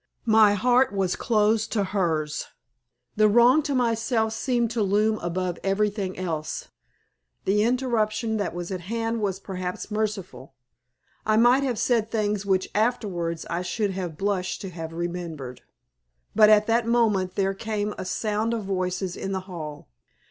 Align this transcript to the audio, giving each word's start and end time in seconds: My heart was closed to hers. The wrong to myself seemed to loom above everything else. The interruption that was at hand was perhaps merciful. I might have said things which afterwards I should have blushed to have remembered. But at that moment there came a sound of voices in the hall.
My 0.25 0.55
heart 0.55 0.91
was 0.91 1.15
closed 1.15 1.71
to 1.73 1.83
hers. 1.83 2.47
The 3.17 3.27
wrong 3.29 3.61
to 3.61 3.75
myself 3.75 4.33
seemed 4.33 4.71
to 4.71 4.81
loom 4.81 5.19
above 5.19 5.59
everything 5.63 6.17
else. 6.17 6.69
The 7.45 7.61
interruption 7.61 8.37
that 8.37 8.55
was 8.55 8.71
at 8.71 8.81
hand 8.81 9.21
was 9.21 9.39
perhaps 9.39 9.91
merciful. 9.91 10.55
I 11.23 11.37
might 11.37 11.61
have 11.61 11.77
said 11.77 12.09
things 12.09 12.47
which 12.47 12.67
afterwards 12.73 13.45
I 13.47 13.61
should 13.61 13.91
have 13.91 14.17
blushed 14.17 14.59
to 14.61 14.71
have 14.71 14.91
remembered. 14.91 15.61
But 16.35 16.49
at 16.49 16.65
that 16.65 16.87
moment 16.87 17.35
there 17.35 17.53
came 17.53 17.93
a 17.99 18.05
sound 18.05 18.55
of 18.55 18.63
voices 18.65 19.15
in 19.15 19.33
the 19.33 19.41
hall. 19.41 19.87